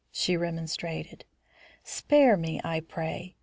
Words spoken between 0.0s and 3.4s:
she remonstrated. "Spare me, I pray.